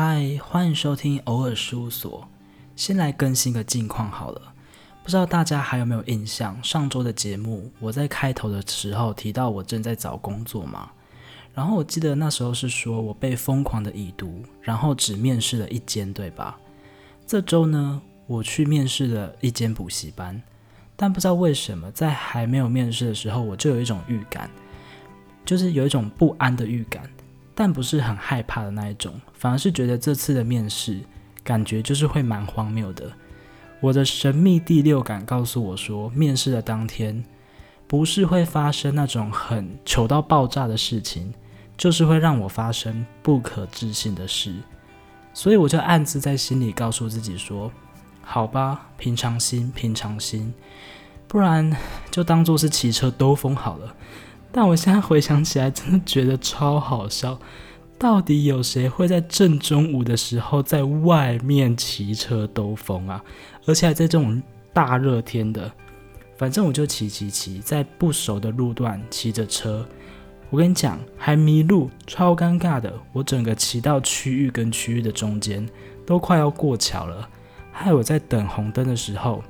[0.00, 2.24] 嗨，欢迎收听偶尔事务所。
[2.76, 4.54] 先来更新个近况好了，
[5.02, 6.56] 不知道大家还有没有印象？
[6.62, 10.88] 上周的节目，我在开头的时候提到我正在找工作嘛。
[11.52, 16.56] 然后我记得那时候是说我被疯狂的已读，然后只面试了一间，对吧？
[17.26, 20.40] 这周呢，我去面试了一间补习班，
[20.94, 24.48] 但不知道为什么，在还没有面试的时候，我就有一种预感，
[25.44, 27.10] 就是有一种不安的预感。
[27.60, 31.00] 但不是很害怕的那一种，反而是觉得这次的面试
[31.42, 33.10] 感觉就是会蛮荒谬的。
[33.80, 37.24] 我的神秘第六感告诉我说，面试的当天
[37.88, 41.34] 不是会发生那种很糗到爆炸的事情，
[41.76, 44.54] 就是会让我发生不可置信的事。
[45.34, 47.72] 所以我就暗自在心里告诉自己说
[48.22, 50.54] ：“好吧，平常心，平常心，
[51.26, 51.76] 不然
[52.08, 53.96] 就当做是骑车兜风好了。”
[54.60, 57.38] 但我现在回想起来，真的觉得超好笑。
[57.96, 63.22] 到底有谁会在正中午的时候在外面骑车兜风啊？
[63.66, 65.70] 而且还在这种大热天的。
[66.36, 69.86] 反正我就骑骑骑，在不熟的路段骑着车。
[70.50, 72.92] 我跟你讲，还迷路，超尴尬的。
[73.12, 75.64] 我整个骑到区域跟区域的中间，
[76.04, 77.28] 都快要过桥了。
[77.70, 79.40] 害我在等红灯的时候，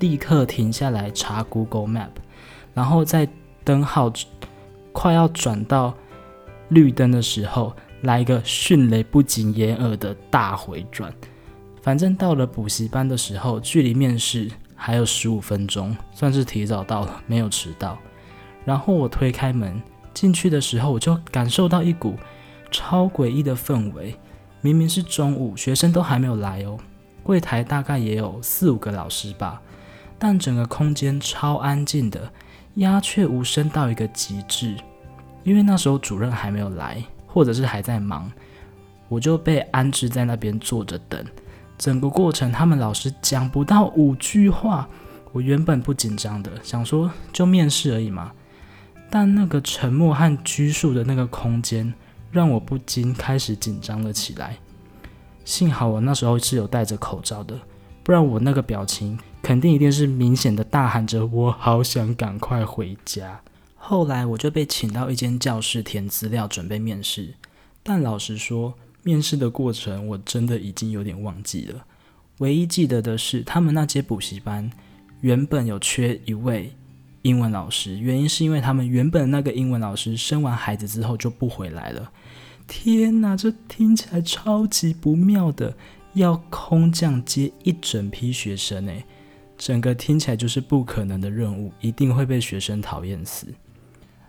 [0.00, 2.10] 立刻停下来查 Google Map，
[2.74, 3.28] 然后再。
[3.68, 4.10] 灯号
[4.94, 5.92] 快要转到
[6.70, 11.12] 绿灯的时候，来一个迅雷不及掩耳的大回转。
[11.82, 17.98] 反正到了补习班的时候，距离面试还有十五分钟，算是提早到了，没有迟到。
[18.64, 19.82] 然后我推开门
[20.14, 22.14] 进去的时候，我就感受到一股
[22.70, 24.16] 超诡异的氛围。
[24.62, 26.78] 明明是中午，学生都还没有来哦，
[27.22, 29.60] 柜台大概也有四五个老师吧，
[30.18, 32.32] 但整个空间超安静的。
[32.78, 34.76] 鸦雀无声到一个极致，
[35.42, 38.30] 因为那时候主任还没有来，或者是还在忙，
[39.08, 41.24] 我就被安置在那边坐着等。
[41.76, 44.88] 整个过程，他们老师讲不到五句话。
[45.32, 48.32] 我原本不紧张的，想说就面试而已嘛。
[49.10, 51.92] 但那个沉默和拘束的那个空间，
[52.30, 54.56] 让我不禁开始紧张了起来。
[55.44, 57.58] 幸好我那时候是有戴着口罩的，
[58.04, 59.18] 不然我那个表情。
[59.42, 63.40] 肯定一定是明显的大喊着“我好想赶快回家”。
[63.76, 67.34] 后来我就被请到一间教室填资料，准备面试。
[67.82, 71.84] 但老实说，面试的过程我真的已经有点忘记了。
[72.38, 74.70] 唯一记得的是，他们那间补习班
[75.22, 76.72] 原本有缺一位
[77.22, 82.12] 英文老师，原因是因为他们原本那个英文老师生完孩子之后就不回来了。
[82.66, 85.74] 天哪，这听起来超级不妙的，
[86.12, 89.04] 要空降接一整批学生诶。
[89.58, 93.48] 整个听起来就是不可能的任务，一定会被学生讨厌死。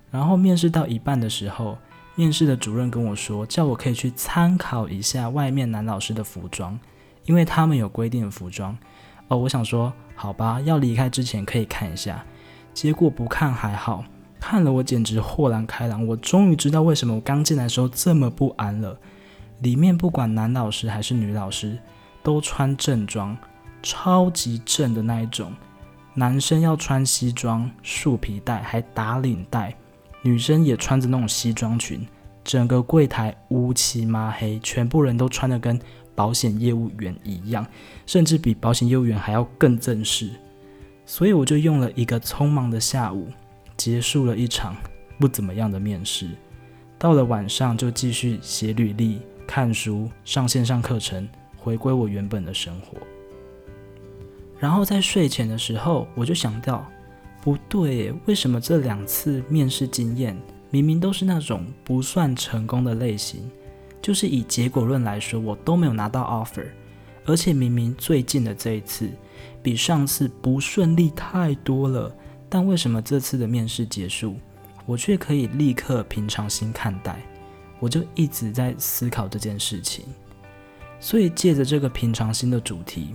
[0.09, 1.77] 然后面试到一半的时候，
[2.15, 6.77] 面试的主任跟我说，叫我可以去参考一下外面男老师的服装，
[7.25, 8.75] 因为他们有规定的服装。
[9.27, 12.25] 哦，我想说，好吧，要离开之前可以看一下。
[12.73, 14.03] 结果不看还好，
[14.39, 16.05] 看了我简直豁然开朗。
[16.07, 18.99] 我终于知道为什么我刚进来的时候这么不安了。
[19.61, 21.77] 里面不管男老师还是女老师，
[22.23, 23.37] 都穿正装。
[23.81, 25.53] 超级正的那一种，
[26.13, 29.73] 男生要穿西装、束皮带，还打领带；
[30.21, 32.05] 女生也穿着那种西装裙。
[32.43, 35.79] 整个柜台乌漆抹黑，全部人都穿的跟
[36.15, 37.65] 保险业务员一样，
[38.05, 40.31] 甚至比保险业务员还要更正式。
[41.05, 43.27] 所以我就用了一个匆忙的下午，
[43.77, 44.75] 结束了一场
[45.19, 46.29] 不怎么样的面试。
[46.97, 52.97] 到了晚上，就继续写履历、看书、上线上课程，回归我原本的生活。
[54.59, 56.85] 然后在睡前的时候，我就想到，
[57.41, 60.37] 不对，为什么这两次面试经验
[60.69, 63.49] 明明都是那种不算成功的类型？
[64.01, 66.65] 就是以结果论来说，我都没有拿到 offer，
[67.25, 69.09] 而且明明最近的这一次
[69.63, 72.13] 比上次不顺利太多了，
[72.49, 74.35] 但为什么这次的面试结束，
[74.85, 77.21] 我却可以立刻平常心看待？
[77.79, 80.03] 我就一直在思考这件事情，
[80.99, 83.09] 所以借着这个平常心的主题。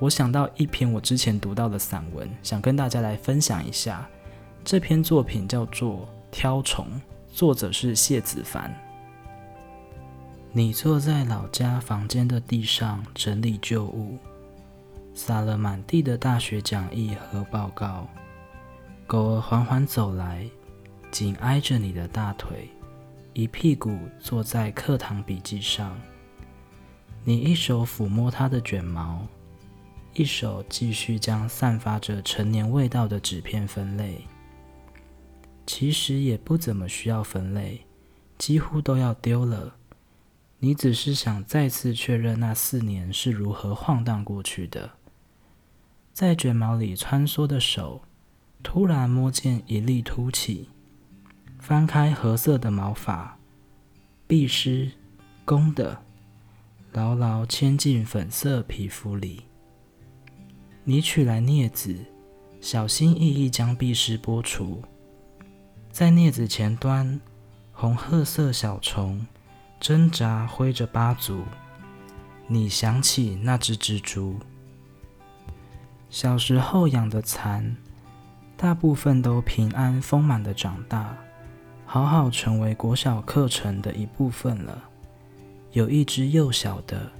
[0.00, 4.08] 我想到一篇我之前读到的散文，想跟大家来分享一下。
[4.64, 6.86] 这篇作品叫做《挑虫》，
[7.34, 8.72] 作者是谢子凡。
[10.52, 14.16] 你坐在老家房间的地上整理旧物，
[15.14, 18.06] 撒了满地的大学讲义和报告。
[19.06, 20.48] 狗儿缓缓走来，
[21.10, 22.68] 紧挨着你的大腿，
[23.32, 25.98] 一屁股坐在课堂笔记上。
[27.24, 29.26] 你一手抚摸它的卷毛。
[30.18, 34.26] 一手继续将散发着陈年味道的纸片分类，
[35.64, 37.86] 其实也不怎么需要分类，
[38.36, 39.76] 几乎都要丢了。
[40.58, 44.90] 你只是想再次确认那四年是如何晃荡过去的。
[46.12, 48.02] 在卷毛里穿梭的手，
[48.60, 50.68] 突然摸见一粒凸起，
[51.60, 53.38] 翻开褐色的毛发，
[54.26, 54.90] 必师
[55.44, 56.02] 公的，
[56.90, 59.44] 牢牢牵进粉色皮肤里。
[60.88, 61.94] 你取来镊子，
[62.62, 64.82] 小心翼翼将碧虱剥除，
[65.92, 67.20] 在镊子前端，
[67.72, 69.26] 红褐色小虫
[69.78, 71.42] 挣扎挥着八足。
[72.46, 74.38] 你想起那只蜘蛛。
[76.08, 77.76] 小时候养的蚕，
[78.56, 81.14] 大部分都平安丰满的长大，
[81.84, 84.82] 好好成为国小课程的一部分了。
[85.72, 87.12] 有一只幼小的，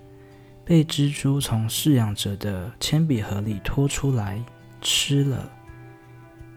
[0.69, 4.45] 被蜘蛛从饲养者的铅笔盒里拖出来
[4.83, 5.51] 吃了。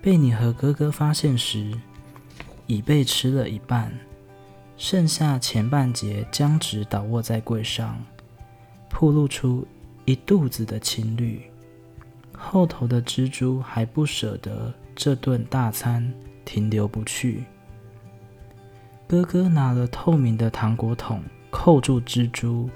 [0.02, 1.72] 被你和哥哥发现时，
[2.68, 3.90] 已被吃了一半，
[4.76, 8.04] 剩下前半截僵直倒卧在柜上，
[8.90, 9.66] 暴露出
[10.04, 11.50] 一肚子的青绿。
[12.34, 16.14] 后头的蜘蛛还不舍得这顿大餐
[16.44, 17.46] 停留不去。
[19.08, 22.70] 哥哥拿了透明的糖果桶扣住蜘蛛，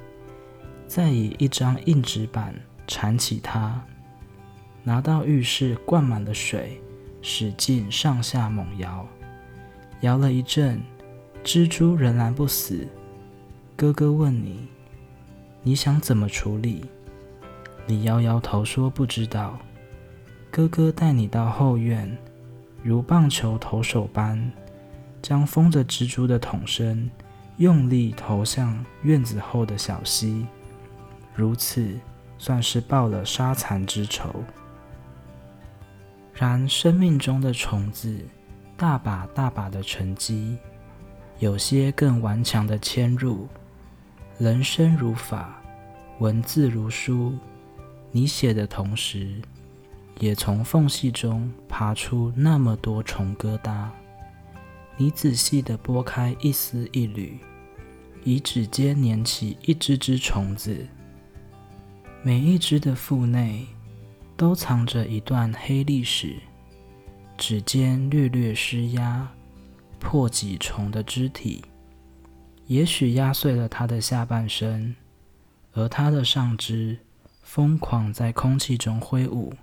[0.88, 2.54] 再以一张硬纸板
[2.88, 3.82] 缠起它，
[4.84, 6.82] 拿到浴室灌满了水，
[7.22, 9.08] 使劲上下猛摇，
[10.02, 10.82] 摇了一阵，
[11.44, 12.88] 蜘蛛仍然不死。
[13.76, 14.68] 哥哥问你
[15.64, 16.86] ：“你想怎么处理？”
[17.88, 19.60] 你摇摇头说：“不知道。”
[20.50, 22.18] 哥哥带你到后院，
[22.82, 24.52] 如棒球投手般，
[25.22, 27.10] 将封着蜘蛛的桶身
[27.58, 30.46] 用力投向院子后的小溪，
[31.36, 32.00] 如此
[32.38, 34.44] 算是报了杀蚕之仇。
[36.34, 38.18] 然生命中的虫子，
[38.78, 40.58] 大把大把的沉积，
[41.40, 43.48] 有些更顽强的迁入。
[44.38, 45.62] 人生如法，
[46.20, 47.34] 文字如书。
[48.12, 49.42] 你写的同时，
[50.20, 53.90] 也从缝隙中爬出那么多虫疙瘩。
[54.98, 57.38] 你仔细地拨开一丝一缕，
[58.24, 60.86] 以指尖捻起一只只虫子。
[62.26, 63.68] 每一只的腹内
[64.36, 66.38] 都藏着一段黑历史。
[67.38, 69.32] 指尖略略施压，
[70.00, 71.64] 破几虫的肢体，
[72.66, 74.96] 也许压碎了它的下半身，
[75.74, 76.98] 而它的上肢。
[77.44, 79.54] 疯狂在空气中挥舞，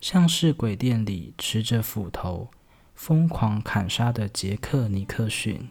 [0.00, 2.48] 像是鬼店里持着斧头
[2.94, 5.68] 疯狂砍杀的杰克尼克逊，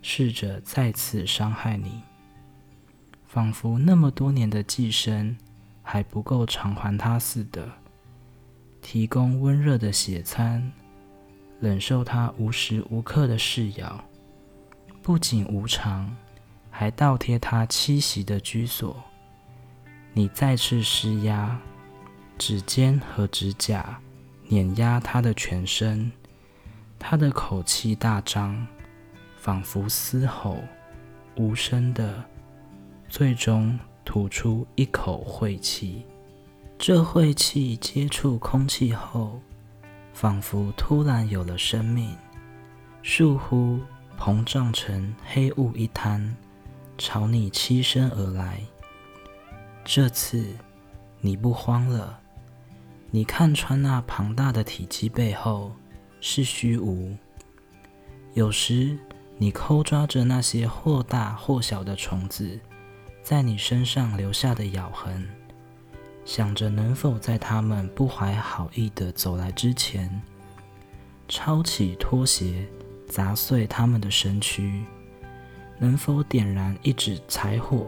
[0.00, 2.00] 试着再次伤害你。
[3.34, 5.36] 仿佛那么多年的寄生
[5.82, 7.68] 还不够偿还他似的，
[8.80, 10.70] 提供温热的血餐，
[11.58, 14.04] 忍受他无时无刻的噬咬，
[15.02, 16.14] 不仅无常，
[16.70, 19.02] 还倒贴他栖息的居所。
[20.12, 21.60] 你再次施压，
[22.38, 23.98] 指尖和指甲
[24.46, 26.12] 碾压他的全身，
[27.00, 28.64] 他的口气大张，
[29.36, 30.62] 仿佛嘶吼，
[31.34, 32.24] 无声的，
[33.16, 36.04] 最终吐出一口晦气。
[36.76, 39.40] 这晦气接触空气后，
[40.12, 42.12] 仿佛突然有了生命，
[43.04, 43.78] 倏忽
[44.18, 46.34] 膨胀成黑雾一滩，
[46.98, 48.60] 朝你栖身而来。
[49.84, 50.44] 这次
[51.20, 52.18] 你不慌了，
[53.12, 55.70] 你看穿那庞大的体积背后
[56.20, 57.16] 是虚无。
[58.32, 58.98] 有时
[59.38, 62.58] 你抠抓着那些或大或小的虫子
[63.24, 65.26] 在你身上留下的咬痕，
[66.26, 70.20] 想着能否在他们不怀好意的走来之前，
[71.26, 72.68] 抄起拖鞋
[73.08, 74.84] 砸碎他们的身躯，
[75.78, 77.86] 能否点燃一纸柴火？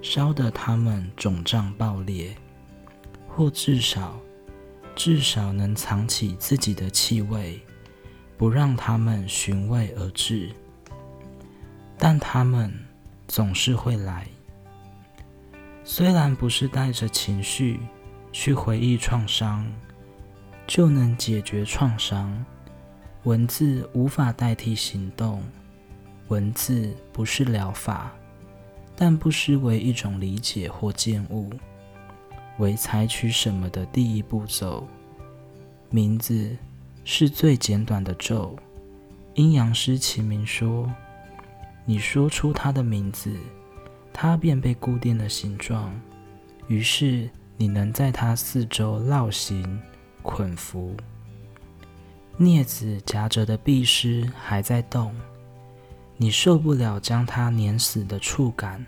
[0.00, 2.34] 烧得他们肿胀爆裂，
[3.28, 4.18] 或至少，
[4.94, 7.60] 至少能藏起自己的气味，
[8.38, 10.50] 不让他们寻味而至。
[11.98, 12.72] 但他们
[13.28, 14.26] 总是会来，
[15.84, 17.78] 虽然不是带着情绪
[18.32, 19.70] 去回忆创伤，
[20.66, 22.44] 就能解决创伤。
[23.24, 25.42] 文字无法代替行动，
[26.28, 28.10] 文字不是疗法。
[28.96, 31.50] 但不失为一种理解或见悟，
[32.58, 34.86] 为采取什么的第一步骤。
[35.90, 36.56] 名字
[37.04, 38.56] 是最简短的咒。
[39.34, 40.88] 阴阳师齐名说
[41.84, 43.36] ：“你说出他的名字，
[44.16, 45.92] 它便被固定的形状，
[46.68, 49.82] 于是你能在它四周绕行、
[50.22, 50.96] 捆缚。
[52.38, 55.12] 镊子夹着的碧虱还在动，
[56.16, 58.86] 你受不了将它碾死的触感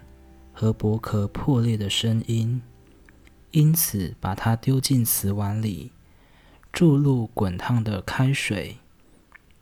[0.53, 2.63] 和薄壳破裂的声音，
[3.51, 5.91] 因此把它丢进瓷碗里，
[6.73, 8.77] 注入滚烫的开水，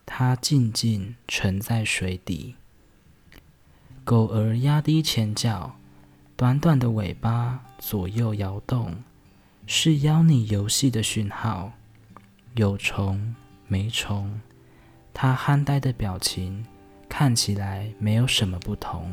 [0.04, 2.56] 它静静沉在水底。
[4.04, 5.76] 狗儿压低前脚，
[6.36, 8.94] 短短的尾巴左右摇动，
[9.66, 11.72] 是邀你游戏的讯号。
[12.54, 13.34] 有虫
[13.66, 14.40] 没虫，
[15.12, 16.64] 它憨呆的表情。
[17.06, 19.08] 看起来没有什么不同，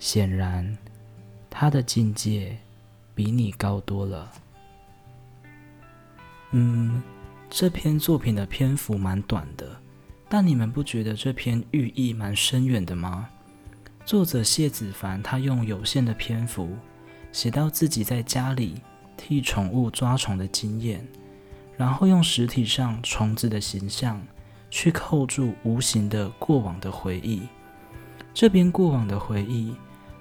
[0.00, 0.76] 显然
[1.48, 2.58] 他的境界
[3.14, 4.32] 比你高多了。
[6.50, 7.00] 嗯，
[7.48, 9.80] 这篇作品的篇幅蛮短的，
[10.28, 13.28] 但你们不觉得这篇寓意蛮深远的吗？
[14.10, 16.76] 作者谢子凡他用有限的篇幅
[17.30, 18.82] 写到自己在家里
[19.16, 21.06] 替宠物抓虫的经验，
[21.76, 24.20] 然后用实体上虫子的形象。
[24.68, 27.42] 去扣住无形的过往的回忆，
[28.34, 29.76] 这边过往的回忆，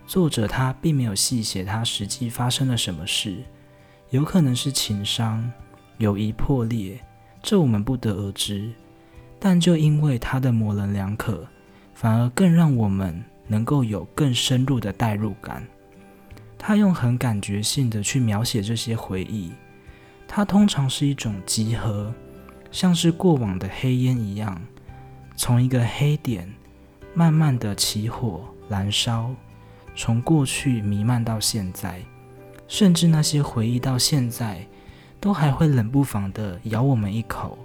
[0.05, 3.37] 作者他并没有细写他实际发生了什么事，
[4.11, 5.51] 有可能是情伤、
[5.97, 6.99] 友谊破裂，
[7.41, 8.71] 这我们不得而知。
[9.39, 11.47] 但就因为他的模棱两可，
[11.95, 15.67] 反而更让我们能够有更深入的代入感。
[16.57, 19.51] 他用很感觉性的去描写这些回忆，
[20.27, 22.13] 它通常是一种集合。
[22.71, 24.61] 像是过往的黑烟一样，
[25.35, 26.47] 从一个黑点
[27.15, 29.31] 慢慢的起火燃烧，
[29.95, 31.99] 从过去弥漫到现在，
[32.67, 34.63] 甚至那些回忆到现在
[35.19, 37.57] 都还会冷不防的咬我们一口，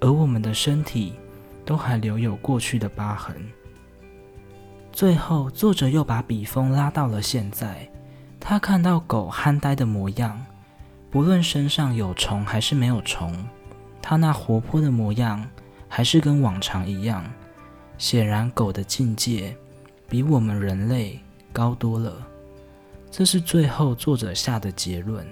[0.00, 1.12] 而我们的身体
[1.66, 3.36] 都还留有过去的疤痕。
[4.92, 7.88] 最后，作者又把笔锋拉到了现在，
[8.38, 10.44] 他看到狗憨呆的模样，
[11.10, 13.34] 不论身上有虫还是没有虫。
[14.02, 15.48] 他那活泼的模样
[15.88, 17.24] 还是跟往常一样，
[17.96, 19.56] 显然狗的境界
[20.08, 21.18] 比我们人类
[21.54, 22.14] 高多了。
[23.10, 25.26] 这是最后作者下的结论。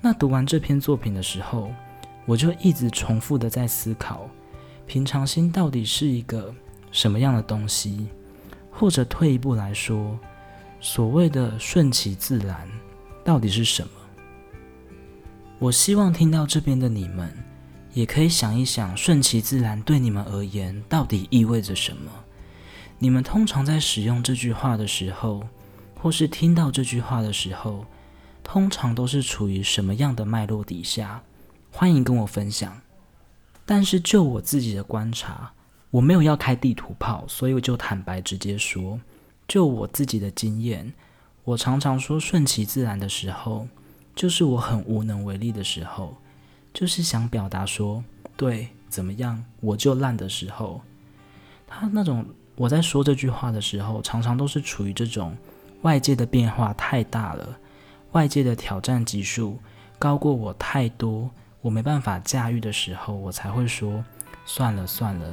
[0.00, 1.70] 那读完这篇作品的时候，
[2.24, 4.28] 我就一直重复的在思考：
[4.86, 6.52] 平常心到底是一个
[6.90, 8.08] 什么样的东西？
[8.78, 10.18] 或者退一步来说，
[10.80, 12.68] 所谓的顺其自然
[13.24, 13.90] 到底是什么？
[15.58, 17.32] 我希望听到这边的你们。
[17.94, 22.12] 也可以想一想，顺其自然对你们而言到底意味着什么？
[22.98, 25.42] 你们通常在使用这句话的时候，
[25.98, 27.86] 或是听到这句话的时候，
[28.44, 31.22] 通常都是处于什么样的脉络底下？
[31.70, 32.78] 欢迎跟我分享。
[33.64, 35.54] 但是就我自己的观察，
[35.96, 39.00] 我没有要开地图炮，所以我就坦白直接说，
[39.48, 40.92] 就我自己的经验，
[41.42, 43.66] 我常常说顺其自然的时候，
[44.14, 46.14] 就是我很无能为力的时候。
[46.74, 48.04] 就是想表达说，
[48.36, 50.82] 对，怎么样，我就烂的时候，
[51.66, 52.26] 他那种
[52.56, 55.34] 我在说这句话的时候，常常都是处于这种
[55.80, 57.58] 外界的变化太大了，
[58.12, 59.58] 外界的挑战级数
[59.98, 61.30] 高过我太多，
[61.62, 64.04] 我没办法驾驭的时候，我才会说，
[64.44, 65.26] 算了算了，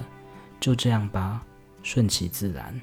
[0.63, 1.43] 就这样吧，
[1.81, 2.79] 顺其自然。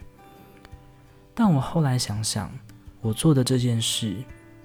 [1.32, 2.52] 但我后来想想，
[3.00, 4.16] 我做的这件事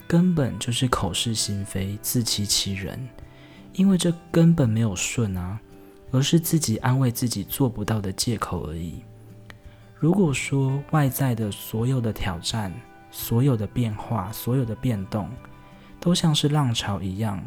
[0.06, 3.08] 根本就是口是心非，自欺欺人。
[3.72, 5.58] 因为这根本没有顺啊，
[6.12, 8.96] 而是自己安慰自己做不到的借口而已。
[9.98, 12.70] 如果说外在的所有的挑战、
[13.12, 15.30] 所有的变化、所有的变动，
[16.02, 17.42] 都像是浪潮一样，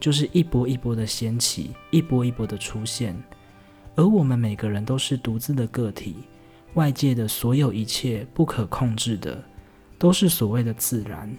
[0.00, 3.16] 就是一波一波的掀起，一波一波的出现，
[3.94, 6.16] 而我们每个人都是独自的个体，
[6.74, 9.42] 外界的所有一切不可控制的，
[9.98, 11.30] 都是所谓的自然，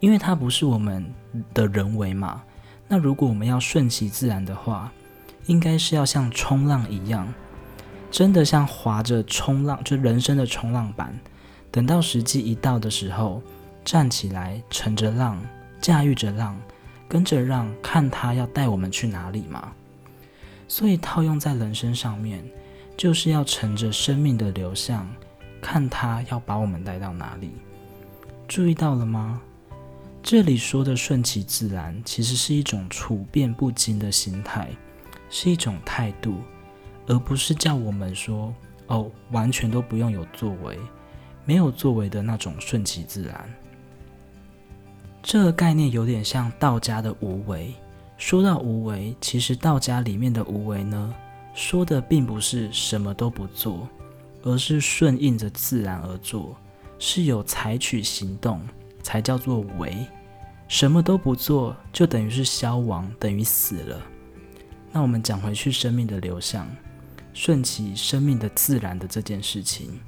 [0.00, 1.04] 因为它不是我们
[1.52, 2.42] 的人为嘛。
[2.88, 4.90] 那如果我们要顺其自然的话，
[5.46, 7.32] 应该是要像冲浪一样，
[8.10, 11.16] 真的像划着冲浪，就人生的冲浪板。
[11.70, 13.42] 等到时机一到的时候，
[13.84, 15.40] 站起来，乘着浪，
[15.80, 16.58] 驾驭着浪，
[17.08, 19.72] 跟着浪，看它要带我们去哪里嘛。
[20.70, 22.48] 所以套用在人生上面，
[22.96, 25.04] 就是要乘着生命的流向，
[25.60, 27.50] 看它要把我们带到哪里。
[28.46, 29.42] 注意到了吗？
[30.22, 34.70] 这里说的顺其自然，其实是一种处变不惊的心态，
[35.28, 36.36] 是一种态度，
[37.08, 38.54] 而不是叫我们说
[38.86, 40.78] 哦，完全都不用有作为，
[41.44, 43.52] 没有作为的那种顺其自然。
[45.20, 47.74] 这个概念有点像道家的无为。
[48.20, 51.14] 说到无为，其实道家里面的无为呢，
[51.54, 53.88] 说的并不是什么都不做，
[54.42, 56.54] 而是顺应着自然而做，
[56.98, 58.60] 是有采取行动。
[59.02, 60.06] 才叫做为，
[60.68, 63.98] 什么都不做就等于是消亡，等于死了。
[64.92, 66.68] 那我们讲回去生命的流向，
[67.32, 69.98] 顺其生命的自然的这件事情。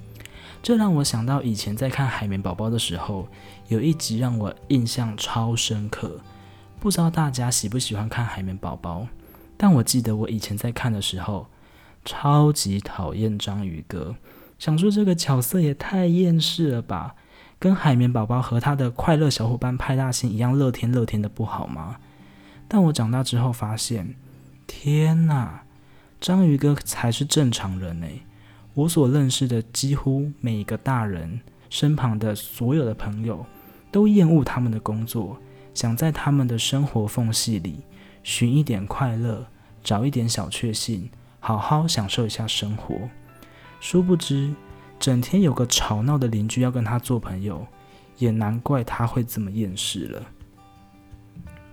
[0.62, 3.26] 这让我想到以前在看《海绵宝宝》的时候，
[3.68, 6.20] 有一集让我印象超深刻。
[6.82, 9.02] 不知道大家喜不喜欢看《海绵宝宝》，
[9.56, 11.46] 但我记得我以前在看的时候，
[12.04, 14.16] 超级讨厌章鱼哥，
[14.58, 17.14] 想说这个角色也太厌世了吧，
[17.60, 21.98] 跟海绵宝宝和他的快乐小伙伴派大星一样乐天乐天的不好吗？
[22.66, 24.16] 但我长大之后发现，
[24.66, 25.62] 天哪，
[26.20, 28.08] 章鱼哥才是正常人呢。
[28.74, 33.46] 我所认识的几乎每一个大人身旁的所有的朋友，
[33.92, 35.38] 都厌恶他们的工作，
[35.74, 37.84] 想在他们的生活缝隙里
[38.22, 39.46] 寻一点快乐，
[39.82, 41.10] 找一点小确幸，
[41.40, 42.94] 好好享受一下生活。
[43.80, 44.54] 殊不知，
[45.00, 47.66] 整天有个吵闹的邻居要跟他做朋友，
[48.18, 50.22] 也难怪他会这么厌世了。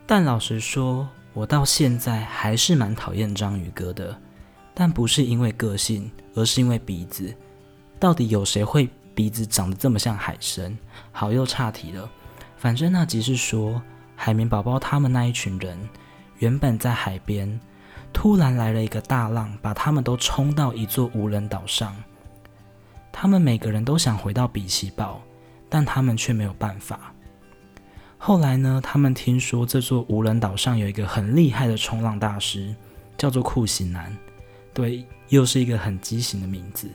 [0.07, 4.19] 但老实说，我到现在还是蛮讨厌章鱼哥的。
[4.73, 7.35] 但不是因为个性，而是因为鼻子。
[7.99, 10.75] 到底有谁会鼻子长得这么像海参？
[11.11, 12.09] 好，又岔题了。
[12.59, 13.81] 反正那集是说，
[14.17, 15.79] 海绵宝宝他们那一群人，
[16.39, 17.57] 原本在海边，
[18.11, 21.95] 突然来了一个大浪，把他们都冲到一座无人岛上。
[23.13, 25.21] 他们每个人都想回到比奇堡，
[25.69, 27.13] 但他们却没有办法。
[28.17, 32.75] 后来呢，他们听说这座无人岛上有一个很厉害的冲浪大师，
[33.17, 34.13] 叫做酷刑男。
[34.73, 36.89] 对，又是一个很畸形的名字，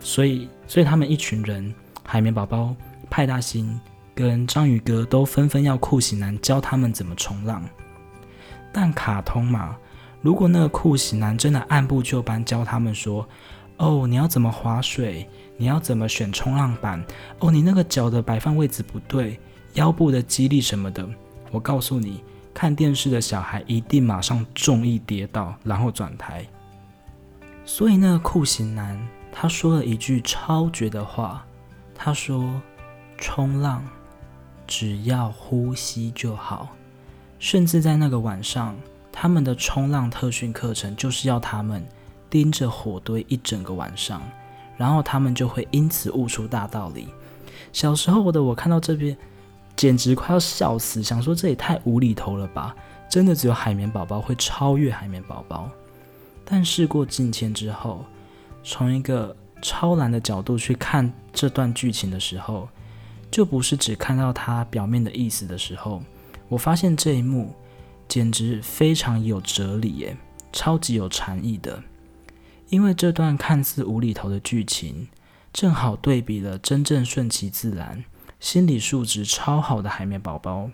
[0.00, 2.74] 所以，所以他们一群人，海绵宝宝、
[3.10, 3.78] 派大星
[4.16, 7.62] 跟章鱼哥都纷纷要酷刑男教他们怎么冲浪。
[8.72, 9.76] 但卡通嘛，
[10.22, 13.28] 如果那个酷刑男真的按部就班教他们说
[13.76, 15.28] ：“哦，你要怎么划水？
[15.58, 17.04] 你要怎么选冲浪板？
[17.40, 19.38] 哦，你那个脚的摆放位置不对，
[19.74, 21.06] 腰部的肌力什么的。”
[21.52, 26.42] 我告诉你，看电视的小孩一定马上重易跌倒，然后转台。
[27.66, 28.98] 所以那个酷刑男
[29.30, 31.44] 他说了一句超绝的话，
[31.94, 32.58] 他说
[33.18, 33.84] ：“冲浪
[34.66, 36.68] 只要呼吸就好。”
[37.38, 38.74] 甚至在那个晚上，
[39.12, 41.86] 他们的冲浪特训课程就是要他们
[42.30, 44.22] 盯着火堆一整个晚上，
[44.76, 47.08] 然后他们就会因此悟出大道理。
[47.72, 49.16] 小时候的我看到这边，
[49.76, 52.74] 简直快要笑死，想说这也太无厘头了吧！
[53.08, 55.68] 真的只有海绵宝宝会超越海绵宝宝。
[56.44, 58.04] 但事过境迁之后，
[58.64, 62.68] 从一个超然的角度去看这段剧情的时候，
[63.30, 66.02] 就不是只看到它表面的意思的时候，
[66.48, 67.54] 我发现这一幕
[68.08, 70.16] 简直非常有哲理耶，
[70.52, 71.82] 超级有禅意的。
[72.68, 75.08] 因为这段看似无厘头的剧情，
[75.52, 78.04] 正好对比了真正顺其自然、
[78.40, 80.70] 心理素质超好的海绵宝宝，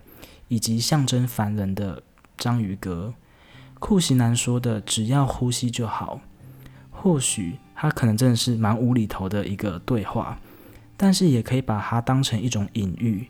[0.49, 2.03] 以及象征凡人的
[2.39, 3.13] 章鱼哥。
[3.79, 6.21] 酷刑男说的“只要呼吸就好”，
[6.91, 10.39] 或许他可能真的是蛮无厘头的一个对话，
[11.03, 13.27] 但是也可以把它当成一种隐喻，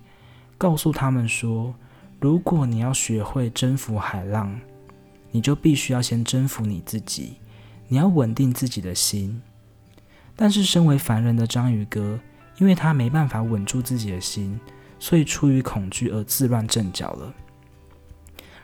[0.58, 1.74] 告诉他们说：
[2.20, 4.60] 如果你要学会征服海浪，
[5.30, 7.38] 你就必须要先征服你自己，
[7.88, 9.40] 你要稳定自己的心。
[10.36, 12.20] 但是身为凡人的章鱼哥，
[12.58, 14.60] 因为他没办法稳住自己的心，
[14.98, 17.32] 所以出于恐惧而自乱阵脚了。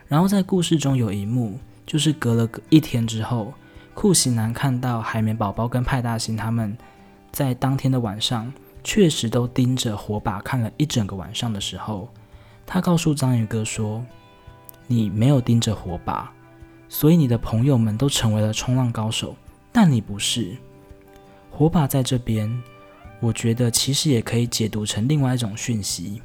[0.07, 1.59] 然后在故事中有一幕。
[1.83, 3.51] 就是隔了一天之后，
[3.95, 6.77] 酷喜男看到海绵宝宝跟派大星他们
[7.31, 8.53] 在当天的晚上
[8.89, 12.09] 确实都盯着火把看了一整个晚上的时候，
[12.65, 14.03] 他告诉章鱼哥说
[14.89, 16.33] ：“你没有盯着火把，
[16.87, 19.35] 所以你的朋友们都成为了冲浪高手，
[19.71, 20.57] 但你不是。
[21.51, 22.51] 火把在这边，
[23.19, 26.19] 我觉得其实也可以解读成另外一种讯息。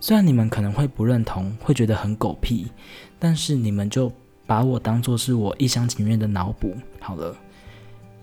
[0.00, 2.72] 虽然你们可能会不认同，会觉得很狗屁，
[3.18, 4.10] 但是你们就。”
[4.48, 7.36] 把我当做是我一厢情愿的脑补好了，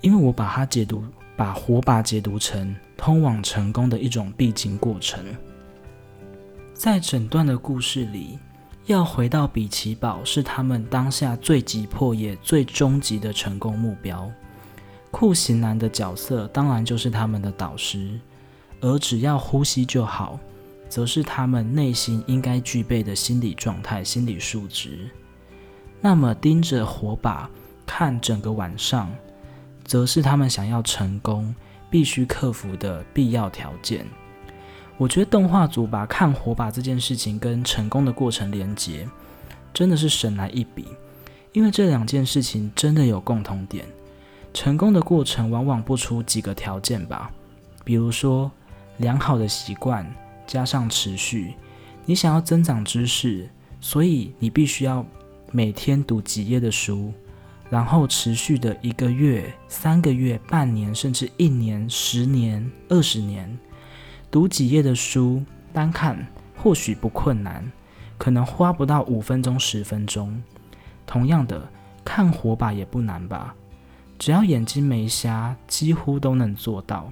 [0.02, 1.04] 因为我把它解读，
[1.38, 5.24] 把火把解读成通往成功的一种必经过程。
[6.74, 8.40] 在整段的故事里，
[8.88, 14.28] 要回到比奇堡是他们当下最急迫也最终极的成功目标。
[15.12, 18.20] 酷刑男的角色当然就是他们的导师，
[18.82, 20.40] 而只要呼吸就好，
[20.90, 25.08] 则是他们内心应该具备的心理状态、心理素质。
[26.02, 27.48] 那么盯着火把
[27.86, 29.14] 看整个晚上，
[29.84, 31.54] 则是他们想要成功
[31.96, 34.06] 必须克服的必要条件。
[34.98, 39.08] 我觉得动画组把看火把这件事情跟成功的过程连接，
[39.74, 40.90] 真的是神来一笔。
[41.54, 43.86] 因为这两件事情真的有共同点，
[44.54, 47.32] 成功的过程往往不出几个条件吧，
[47.86, 48.52] 比如说
[48.98, 50.06] 良好的习惯
[50.46, 51.54] 加上持续。
[52.06, 55.06] 你想要增长知识，所以你必须要。
[55.50, 57.14] 每天读几页的书，
[57.70, 63.58] 然后持续的一个月、三个月、半年，甚至一年、十年、二十年，
[64.30, 67.72] 读几页的书，单看或许不困难，
[68.18, 70.42] 可能花不到五分钟、十分钟。
[71.08, 71.70] 同样的，
[72.04, 73.56] 看火把也不难吧？
[74.18, 77.12] 只要眼睛没瞎，几乎都能做到。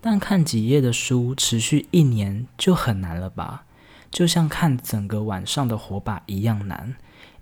[0.00, 3.64] 但看几页的书，持续一年就很难了吧？
[4.10, 6.94] 就像看整个晚上的火把一样难，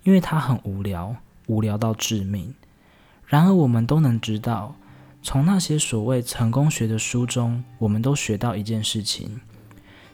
[0.03, 1.15] 因为它很无聊，
[1.47, 2.53] 无聊到致命。
[3.25, 4.75] 然而，我们都能知道，
[5.21, 9.41] 从那些所谓成功学的书中，我们都学到一件事情，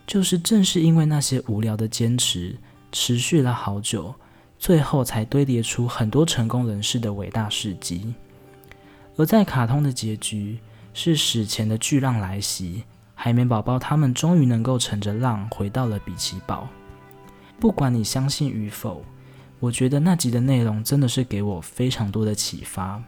[0.05, 2.57] 就是正是因为那些无聊的坚持，
[2.91, 4.15] 持续了好久，
[4.57, 8.13] 最后才堆叠出很多成功人士的伟大事迹。
[9.15, 10.59] 而在卡通的结局。
[10.99, 16.67] 是史前的巨浪来袭，海绵宝宝他们终于能够乘着浪回到了比奇堡。
[17.59, 19.05] 不管你相信与否，
[19.59, 23.01] 我觉得那集的内容真的是给我非常多的启发。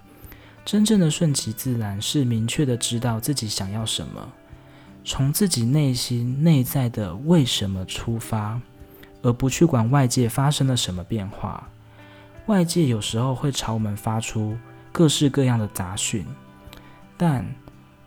[0.66, 4.32] 真正的顺其自然，是明确的知道自己想要什么，
[5.04, 8.62] 从自己内心内在的为什么出发，
[9.22, 11.68] 而不去管外界发生了什么变化。
[12.46, 14.58] 外界有时候会朝我们发出
[14.92, 16.26] 各式各样的杂讯，
[17.18, 17.46] 但。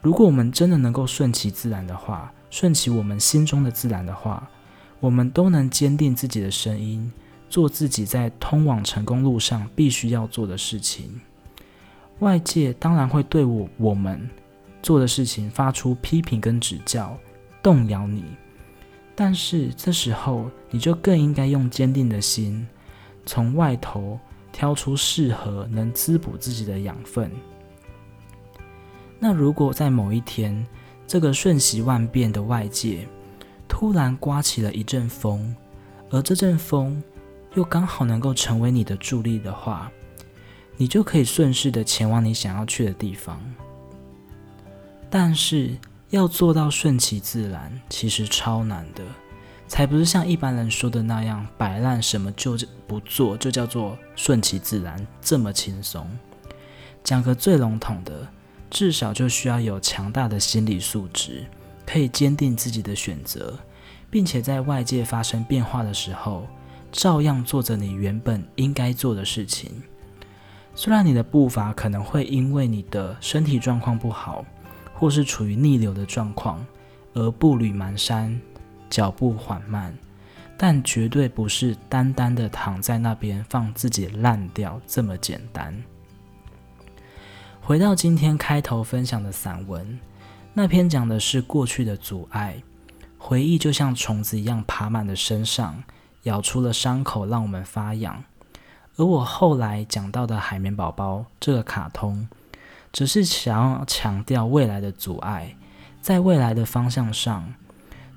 [0.01, 4.51] 如果我们真的能够顺其自然的话，顺其我们心中的自然的话，
[4.99, 7.09] 我们都能坚定自己的声音，
[7.53, 11.21] 做自己在通往成功路上必须要做的事情。
[12.21, 14.27] 外界当然会对我我们
[14.83, 17.15] 做的事情发出批评跟指教，
[17.63, 18.25] 动摇你。
[19.15, 22.67] 但是这时候，你就更应该用坚定的心，
[23.27, 24.19] 从外头
[24.51, 27.31] 挑出适合能滋补自己的养分。
[29.19, 30.67] 那如果在某一天，
[31.07, 33.07] 这个瞬息万变的外界
[33.69, 35.55] 突然刮起了一阵风，
[36.09, 37.03] 而这阵风
[37.55, 39.91] 又刚好能够成为你的助力的话，
[40.77, 43.41] 你就可以顺势的前往你想要去的地方。
[45.11, 45.77] 但是
[46.11, 49.03] 要做到顺其自然，其实超难的，
[49.69, 56.09] 才不是像一般人说的那样摆烂什么就不做就叫做顺其自然这么轻松。
[57.05, 58.29] 讲个最笼统的。
[58.75, 61.45] 至少就需要有强大的心理素质，
[61.85, 63.59] 可以坚定自己的选择，
[64.09, 66.47] 并且在外界发生变化的时候，
[66.93, 69.83] 照样做着你原本应该做的事情。
[70.75, 74.45] 虽然你的步伐可能会因为你的身体状况不好，
[74.95, 76.65] 或是处于逆流的状况，
[77.15, 78.39] 而步履蹒跚、
[78.89, 79.93] 脚步缓慢，
[80.57, 85.75] 但绝对不是单单的躺在那边放自己烂掉这么简单。
[87.61, 89.99] 回到今天开头分享的散文，
[90.55, 92.63] 那篇讲的是过去的阻碍，
[93.19, 95.83] 回忆就像虫子一样爬满了身上，
[96.25, 98.25] 咬出了伤口，让我们发痒。
[98.97, 102.29] 而我后来讲到的海绵宝宝这个卡通，
[102.93, 105.57] 只是想要强调未来的阻碍，
[106.01, 107.55] 在未来的方向上，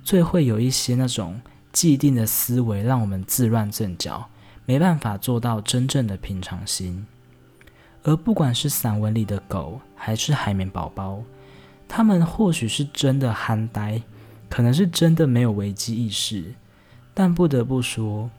[0.03, 1.41] 最会有一些那种
[1.71, 4.29] 既定的思维，让我们自乱阵脚，
[4.65, 7.07] 没办法做到真正的平常心。
[8.03, 11.23] 而不管是散文里的狗，还是海绵宝宝，
[11.87, 14.01] 他们或许是真的憨呆，
[14.49, 16.53] 可能是真的没有危机意识，
[17.15, 18.29] 但不得不说，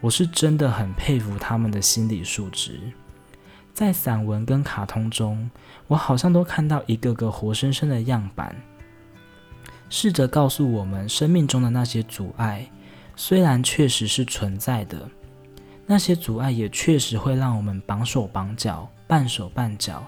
[0.00, 2.80] 我是真的很佩服他们的心理素质。
[3.72, 5.48] 在散文跟卡通中，
[5.86, 8.56] 我好像都看到一个个活生生的样板，
[9.88, 12.66] 试着告诉我们生命中的那些阻碍，
[13.14, 15.08] 虽然确实是存在的，
[15.86, 18.88] 那些阻碍也确实会让我们绑手绑脚。
[19.06, 20.02] 半手半脚，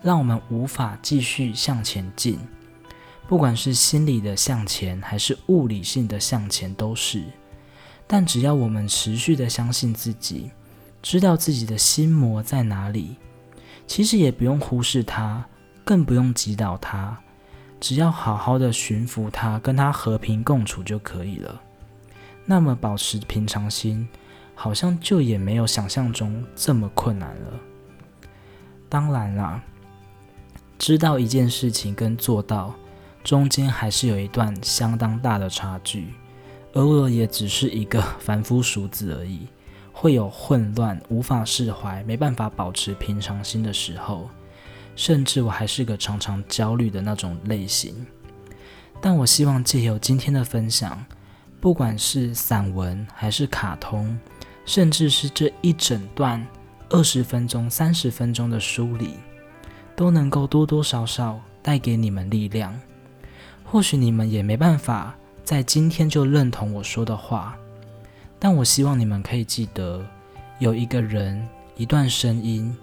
[0.00, 2.38] 让我们无法继续向前进。
[3.28, 7.22] 不管是心理的向前，还是物理性的向前，都是。
[8.06, 10.50] 但只要我们持续的相信自己，
[11.02, 13.16] 知道自己的心魔在哪里，
[13.86, 15.44] 其实也不用忽视它，
[15.84, 17.16] 更不用击倒它，
[17.80, 21.60] 只要好好的驯服它，跟它和平共处就可以了。
[22.44, 24.08] 那么保持平常心，
[24.54, 27.60] 好像就也没有想象中这么困难了。
[28.88, 29.60] 当然啦，
[30.78, 32.72] 知道一件事情跟做到
[33.24, 36.14] 中间还是有一段相当大的差距，
[36.76, 39.46] 而我也只是一个凡夫俗子而已，
[39.92, 44.28] 会有混乱、无法释怀、没办法保持平常心的时候，
[44.94, 48.06] 甚至我还是个常常焦虑的那种类型。
[49.00, 51.02] 但我希望借由今天的分享，
[51.62, 54.14] 不管是散文还是卡通，
[54.66, 56.46] 甚至是这一整段。
[56.90, 59.14] 二十分钟、三十分钟的梳理，
[59.96, 62.78] 都能够多多少少带给你们力量。
[63.64, 67.56] 或许你们也没办法在今天就认同我说的话，
[68.36, 70.04] 但我希望你们可以记得，
[70.58, 71.40] 有一个人、
[71.76, 72.76] 一段声音，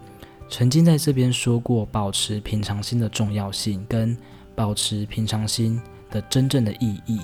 [0.47, 4.17] 曾经在这边说过保持平常心的重要性，跟
[4.55, 5.77] 保持平常心
[6.09, 7.19] 的真正的意义。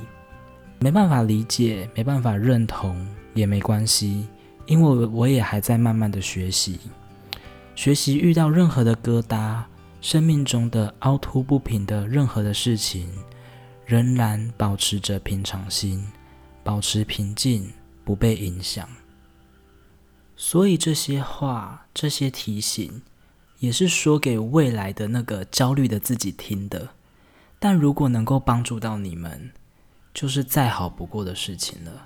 [0.78, 4.28] 没办法理解，没办法认同也没关系，
[4.66, 6.82] 因为我也还在慢慢的学习，
[7.76, 9.62] 学习遇到任何的疙瘩，
[10.02, 13.08] 生命中的凹凸不平的任何的事情，
[13.90, 16.06] 仍然保持着平常心，
[16.64, 17.74] 保持平静，
[18.06, 18.88] 不被影响。
[20.36, 23.02] 所以这些话，这些提醒，
[23.58, 26.90] 也是说给未来的那个焦虑的自己听的。
[27.58, 29.50] 但如果能够帮助到你们，
[30.14, 32.06] 就是再好不过的事情了。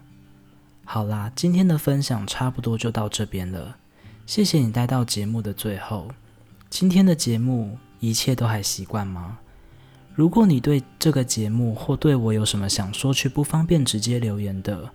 [0.86, 3.76] 好啦，今天的分享差不多就到这边了。
[4.26, 6.10] 谢谢你待到节目的最后。
[6.70, 9.40] 今天的节目一切都还习惯吗？
[10.16, 14.92] 如果你对这个节目或对我有什么想说却不方便直接留言的，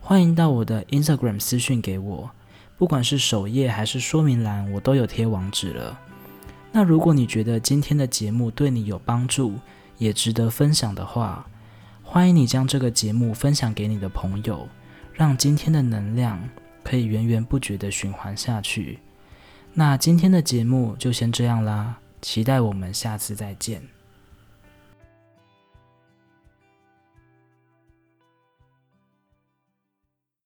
[0.00, 2.30] 欢迎到我的 Instagram 私讯给我。
[2.78, 5.98] 不管是首页还是说明栏，我都有贴网址了。
[6.70, 9.54] 那如果你觉得今天的节目对你有帮助，
[9.98, 11.44] 也值得分享的话，
[12.04, 14.68] 欢迎你将这个节目分享给你的朋友，
[15.12, 16.48] 让今天的能量
[16.84, 19.00] 可以源源不绝的循环下去。
[19.74, 23.99] 那今天的节目就先这样啦，期待我们下次再见。